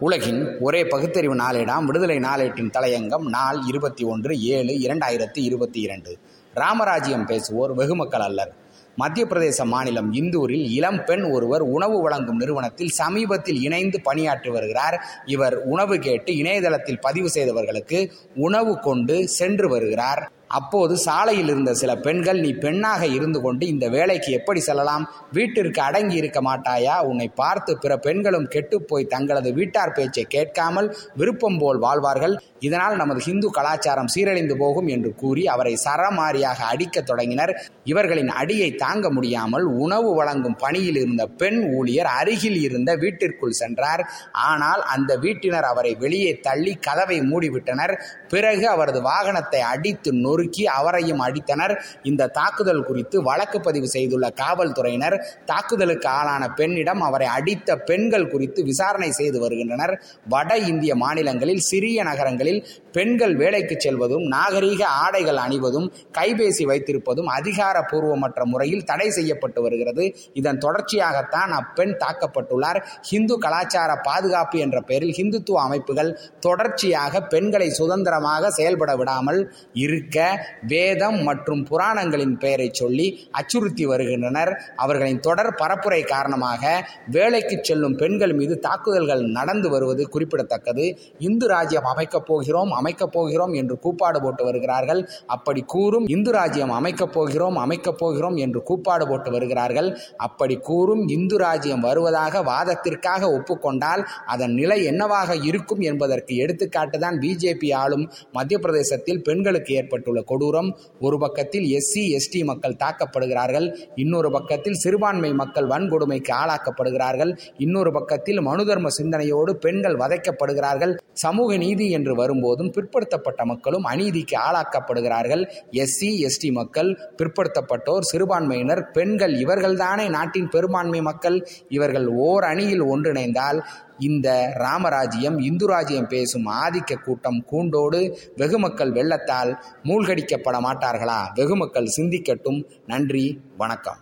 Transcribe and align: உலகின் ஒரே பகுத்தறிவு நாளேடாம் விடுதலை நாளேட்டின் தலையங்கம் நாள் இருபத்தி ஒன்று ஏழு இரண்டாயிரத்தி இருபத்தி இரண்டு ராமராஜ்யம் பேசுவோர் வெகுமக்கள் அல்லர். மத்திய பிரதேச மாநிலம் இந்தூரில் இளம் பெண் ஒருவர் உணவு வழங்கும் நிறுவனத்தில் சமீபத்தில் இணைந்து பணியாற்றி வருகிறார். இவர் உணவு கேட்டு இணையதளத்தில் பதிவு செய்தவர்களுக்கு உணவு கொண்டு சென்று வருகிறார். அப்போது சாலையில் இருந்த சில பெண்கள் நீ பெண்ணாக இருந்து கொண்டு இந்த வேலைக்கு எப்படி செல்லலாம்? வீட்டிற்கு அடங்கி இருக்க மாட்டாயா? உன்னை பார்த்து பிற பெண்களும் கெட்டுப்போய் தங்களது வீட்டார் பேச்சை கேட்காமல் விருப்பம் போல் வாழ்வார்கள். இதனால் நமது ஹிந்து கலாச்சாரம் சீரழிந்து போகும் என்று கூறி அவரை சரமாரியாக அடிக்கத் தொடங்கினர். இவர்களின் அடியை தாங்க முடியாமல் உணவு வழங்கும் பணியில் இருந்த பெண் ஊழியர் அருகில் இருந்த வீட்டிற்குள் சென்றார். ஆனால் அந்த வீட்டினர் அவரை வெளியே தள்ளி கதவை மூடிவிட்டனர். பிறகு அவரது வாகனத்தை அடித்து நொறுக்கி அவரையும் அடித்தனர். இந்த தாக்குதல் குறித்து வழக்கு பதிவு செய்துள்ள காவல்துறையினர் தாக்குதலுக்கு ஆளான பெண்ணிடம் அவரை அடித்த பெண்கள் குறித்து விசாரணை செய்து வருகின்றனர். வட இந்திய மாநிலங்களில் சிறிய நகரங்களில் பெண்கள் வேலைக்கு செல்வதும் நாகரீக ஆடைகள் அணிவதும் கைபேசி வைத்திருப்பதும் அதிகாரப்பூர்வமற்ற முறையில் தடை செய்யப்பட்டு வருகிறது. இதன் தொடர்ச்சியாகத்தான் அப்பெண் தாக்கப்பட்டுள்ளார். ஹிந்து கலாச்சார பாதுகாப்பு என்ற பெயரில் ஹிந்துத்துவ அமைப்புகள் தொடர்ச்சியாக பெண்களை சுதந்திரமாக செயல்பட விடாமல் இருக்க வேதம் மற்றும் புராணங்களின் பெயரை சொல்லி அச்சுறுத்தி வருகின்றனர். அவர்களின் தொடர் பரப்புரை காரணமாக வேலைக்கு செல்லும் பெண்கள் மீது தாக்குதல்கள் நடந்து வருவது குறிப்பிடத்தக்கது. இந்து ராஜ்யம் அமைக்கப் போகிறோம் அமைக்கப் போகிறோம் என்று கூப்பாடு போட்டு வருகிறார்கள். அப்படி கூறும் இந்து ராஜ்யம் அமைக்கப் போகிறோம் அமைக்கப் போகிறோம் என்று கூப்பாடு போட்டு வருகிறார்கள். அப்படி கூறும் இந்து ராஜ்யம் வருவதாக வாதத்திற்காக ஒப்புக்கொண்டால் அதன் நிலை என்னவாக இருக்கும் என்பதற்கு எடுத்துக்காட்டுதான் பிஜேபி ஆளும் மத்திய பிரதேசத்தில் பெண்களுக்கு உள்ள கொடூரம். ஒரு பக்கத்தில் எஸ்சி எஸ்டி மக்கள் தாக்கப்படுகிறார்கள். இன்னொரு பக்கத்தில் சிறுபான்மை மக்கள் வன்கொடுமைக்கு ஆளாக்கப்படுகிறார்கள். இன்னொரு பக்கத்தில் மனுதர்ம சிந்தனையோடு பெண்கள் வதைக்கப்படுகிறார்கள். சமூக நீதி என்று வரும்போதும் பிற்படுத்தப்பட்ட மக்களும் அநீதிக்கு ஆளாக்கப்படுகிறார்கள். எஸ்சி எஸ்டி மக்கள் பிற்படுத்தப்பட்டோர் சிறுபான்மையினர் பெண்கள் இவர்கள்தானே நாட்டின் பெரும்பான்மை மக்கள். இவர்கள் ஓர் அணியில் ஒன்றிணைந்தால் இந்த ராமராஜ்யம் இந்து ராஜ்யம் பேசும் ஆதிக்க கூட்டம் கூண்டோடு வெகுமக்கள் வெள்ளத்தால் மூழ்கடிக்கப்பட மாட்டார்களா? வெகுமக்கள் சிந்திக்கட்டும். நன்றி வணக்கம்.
உலகின் 0.00 0.56
ஒரே 0.60 0.84
பகுத்தறிவு 0.84 1.36
நாளேடாம் 1.36 1.84
விடுதலை 1.84 2.16
நாளேட்டின் 2.16 2.70
தலையங்கம் 2.72 3.24
நாள் 3.28 3.58
இருபத்தி 3.68 4.04
ஒன்று 4.04 4.38
ஏழு 4.38 4.72
இரண்டாயிரத்தி 4.72 5.38
இருபத்தி 5.38 5.80
இரண்டு 5.80 6.18
ராமராஜ்யம் 6.54 7.26
பேசுவோர் 7.26 7.72
வெகுமக்கள் 7.74 8.20
அல்லர். 8.20 8.52
மத்திய 8.96 9.26
பிரதேச 9.26 9.64
மாநிலம் 9.64 10.12
இந்தூரில் 10.12 10.70
இளம் 10.70 11.04
பெண் 11.04 11.22
ஒருவர் 11.22 11.60
உணவு 11.60 12.02
வழங்கும் 12.02 12.36
நிறுவனத்தில் 12.36 12.88
சமீபத்தில் 12.88 13.60
இணைந்து 13.62 14.00
பணியாற்றி 14.00 14.50
வருகிறார். 14.50 15.04
இவர் 15.26 15.56
உணவு 15.64 15.98
கேட்டு 15.98 16.36
இணையதளத்தில் 16.36 17.00
பதிவு 17.00 17.30
செய்தவர்களுக்கு 17.30 18.12
உணவு 18.34 18.80
கொண்டு 18.80 19.28
சென்று 19.28 19.68
வருகிறார். 19.68 20.32
அப்போது 20.48 20.96
சாலையில் 20.96 21.48
இருந்த 21.48 21.74
சில 21.74 21.96
பெண்கள் 21.96 22.40
நீ 22.40 22.52
பெண்ணாக 22.52 23.06
இருந்து 23.06 23.40
கொண்டு 23.40 23.66
இந்த 23.66 23.88
வேலைக்கு 23.88 24.32
எப்படி 24.32 24.60
செல்லலாம்? 24.60 25.08
வீட்டிற்கு 25.32 25.82
அடங்கி 25.82 26.16
இருக்க 26.16 26.40
மாட்டாயா? 26.42 27.00
உன்னை 27.00 27.28
பார்த்து 27.28 27.78
பிற 27.78 27.98
பெண்களும் 27.98 28.48
கெட்டுப்போய் 28.48 29.06
தங்களது 29.06 29.52
வீட்டார் 29.52 29.92
பேச்சை 29.92 30.24
கேட்காமல் 30.24 30.96
விருப்பம் 31.14 31.58
போல் 31.58 31.78
வாழ்வார்கள். 31.78 32.40
இதனால் 32.60 32.96
நமது 32.96 33.20
ஹிந்து 33.20 33.50
கலாச்சாரம் 33.50 34.08
சீரழிந்து 34.14 34.56
போகும் 34.56 34.86
என்று 34.86 35.14
கூறி 35.14 35.46
அவரை 35.46 35.78
சரமாரியாக 35.84 36.58
அடிக்கத் 36.62 37.06
தொடங்கினர். 37.06 37.52
இவர்களின் 37.84 38.28
அடியை 38.28 38.74
தாங்க 38.74 39.10
முடியாமல் 39.10 39.62
உணவு 39.62 40.14
வழங்கும் 40.14 40.56
பணியில் 40.56 40.96
இருந்த 40.96 41.26
பெண் 41.26 41.60
ஊழியர் 41.74 42.06
அருகில் 42.06 42.60
இருந்த 42.60 42.96
வீட்டிற்குள் 42.96 43.50
சென்றார். 43.50 44.10
ஆனால் 44.32 44.82
அந்த 44.82 45.16
வீட்டினர் 45.16 45.60
அவரை 45.60 45.94
வெளியே 45.94 46.40
தள்ளி 46.40 46.74
கதவை 46.74 47.20
மூடிவிட்டனர். 47.20 47.94
பிறகு 48.28 48.68
அவரது 48.68 49.02
வாகனத்தை 49.02 49.60
அடித்து 49.60 50.10
நொறுக்கி 50.38 50.64
அவரையும் 50.78 51.22
அடித்தனர். 51.26 51.74
இந்த 52.10 52.30
தாக்குதல் 52.38 52.86
குறித்து 52.88 53.16
வழக்கு 53.28 53.60
பதிவு 53.60 53.88
செய்துள்ள 53.96 54.26
காவல்துறையினர் 54.42 55.16
தாக்குதலுக்கு 55.50 56.08
ஆளான 56.08 56.42
பெண்ணிடம் 56.58 57.00
அவரை 57.00 57.28
அடித்த 57.36 57.76
பெண்கள் 57.90 58.30
குறித்து 58.32 58.60
விசாரணை 58.70 59.10
செய்து 59.10 59.38
வருகின்றனர். 59.40 59.94
வட 60.28 60.50
இந்திய 60.70 60.92
மாநிலங்களில் 60.94 61.64
சிறிய 61.70 62.02
நகரங்களில் 62.02 62.60
பெண்கள் 62.92 63.34
வேலைக்கு 63.36 63.74
செல்வதும் 63.84 64.24
நாகரீக 64.34 64.82
ஆடைகள் 65.02 65.40
அணிவதும் 65.44 65.88
கைபேசி 66.18 66.64
வைத்திருப்பதும் 66.70 67.28
அதிகாரப்பூர்வமற்ற 67.38 68.44
முறையில் 68.52 68.84
தடை 68.84 69.08
செய்யப்பட்டு 69.10 69.60
வருகிறது. 69.62 70.04
இதன் 70.32 70.60
தொடர்ச்சியாகத்தான் 70.64 71.52
அப்பெண் 71.60 71.94
தாக்கப்பட்டுள்ளார். 72.04 72.80
ஹிந்து 73.10 73.36
கலாச்சார 73.38 73.90
பாதுகாப்பு 74.08 74.58
என்ற 74.58 74.78
பெயரில் 74.80 75.16
ஹிந்துத்துவ 75.18 75.60
அமைப்புகள் 75.66 76.10
தொடர்ச்சியாக 76.40 77.22
பெண்களை 77.34 77.70
சுதந்திரமாக 77.70 78.50
செயல்பட 78.50 78.92
விடாமல் 78.96 79.40
இருக்க 79.84 80.27
வேதம் 80.66 81.22
மற்றும் 81.22 81.66
புராணங்களின் 81.70 82.38
பெயரை 82.38 82.68
சொல்லி 82.72 83.06
அச்சுறுத்தி 83.30 83.86
வருகின்றனர். 83.86 84.52
அவர்களின் 84.76 85.20
தொடர் 85.20 85.54
பரப்புரை 85.58 86.06
காரணமாக 86.06 86.88
வேலைக்கு 87.10 87.58
செல்லும் 87.62 87.96
பெண்கள் 87.96 88.32
மீது 88.32 88.58
தாக்குதல்கள் 88.58 89.22
நடந்து 89.22 89.70
வருவது 89.70 90.08
குறிப்பிடத்தக்கது. 90.08 90.98
இந்து 91.18 91.46
ராஜ்யம் 91.46 91.84
அமைக்கப் 91.84 92.26
போகிறோம் 92.26 92.70
அமைக்கப் 92.72 93.12
போகிறோம் 93.12 93.52
என்று 93.52 93.78
கூப்பாடு 93.78 94.22
போட்டு 94.22 94.44
வருகிறார்கள். 94.44 95.08
அப்படி 95.26 95.62
கூறும் 95.66 96.06
இந்து 96.08 96.30
ராஜ்யம் 96.30 96.70
அமைக்கப் 96.70 97.12
போகிறோம் 97.12 97.56
அமைக்கப் 97.56 97.98
போகிறோம் 97.98 98.36
என்று 98.36 98.62
கூப்பாடு 98.62 99.08
போட்டு 99.08 99.30
வருகிறார்கள். 99.30 99.98
அப்படி 100.16 100.56
கூறும் 100.56 101.08
இந்து 101.08 101.36
ராஜ்யம் 101.36 101.80
வருவதாக 101.80 102.42
வாதத்திற்காக 102.42 103.26
ஒப்புக்கொண்டால் 103.28 104.06
அதன் 104.26 104.52
நிலை 104.52 104.84
என்னவாக 104.84 105.36
இருக்கும் 105.36 105.80
என்பதற்கு 105.80 106.34
எடுத்துக்காட்டுதான் 106.34 107.16
பிஜேபி 107.18 107.74
ஆளும் 107.74 108.10
மத்திய 108.32 108.58
பிரதேசத்தில் 108.58 109.22
பெண்களுக்கு 109.22 109.74
உள்ள 110.18 110.26
கொடூரம். 110.26 110.70
ஒரு 111.00 111.18
பக்கத்தில் 111.18 111.64
எஸ்சி 111.64 112.16
எஸ்டி 112.16 112.44
மக்கள் 112.44 112.76
தாக்கப்படுகிறார்கள். 112.84 113.76
இன்னொரு 113.94 114.30
பக்கத்தில் 114.30 114.74
சிறுபான்மை 114.74 115.32
மக்கள் 115.32 115.66
வன்கொடுமைக்கு 115.66 116.32
ஆளாக்கப்படுகிறார்கள். 116.42 117.36
இன்னொரு 117.56 117.92
பக்கத்தில் 117.92 118.40
மனுதர்ம 118.40 118.86
சிந்தனையோடு 118.86 119.56
பெண்கள் 119.56 119.96
வதைக்கப்படுகிறார்கள். 119.96 120.96
சமூக 121.12 121.56
நீதி 121.56 121.90
என்று 121.90 122.14
வரும்போதும் 122.14 122.72
பிற்படுத்தப்பட்ட 122.72 123.44
மக்களும் 123.44 123.84
அநீதிக்கு 123.84 124.36
ஆளாக்கப்படுகிறார்கள். 124.48 125.50
எஸ்சி 125.72 126.26
எஸ்டி 126.26 126.52
மக்கள் 126.52 126.98
பிற்படுத்தப்பட்டோர் 127.18 128.00
சிறுபான்மையினர் 128.00 128.90
பெண்கள் 128.90 129.34
இவர்கள்தானே 129.34 130.08
நாட்டின் 130.08 130.48
பெரும்பான்மை 130.48 131.00
மக்கள். 131.00 131.48
இவர்கள் 131.68 132.06
ஓர் 132.06 132.44
அணியில் 132.44 132.82
ஒன்றிணைந்தால் 132.82 133.58
இந்த 133.98 134.52
ராமராஜ்யம் 134.54 135.38
இந்து 135.38 135.66
ராஜ்யம் 135.66 136.06
பேசும் 136.06 136.46
ஆதிக்க 136.46 136.94
கூட்டம் 136.94 137.44
கூண்டோடு 137.44 138.18
வெகுமக்கள் 138.36 138.92
வெள்ளத்தால் 138.92 139.64
மூழ்கடிக்கப்பட 139.84 140.58
மாட்டார்களா? 140.60 141.20
வெகுமக்கள் 141.34 141.88
சிந்திக்கட்டும். 141.96 142.64
நன்றி 142.86 143.40
வணக்கம். 143.56 143.96